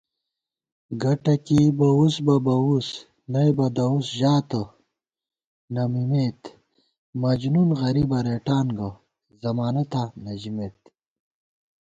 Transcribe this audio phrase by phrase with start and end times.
[1.01, 2.87] گٹہ کېئی بَوُس بہ بَوُس
[3.31, 4.61] نئیبہ دَؤس ژاتہ
[5.73, 6.41] نہ مِمېت
[6.81, 8.89] * مجنُون غریبہ رېٹان گہ،
[9.41, 10.79] ضمانَتاں نہ ژِمېت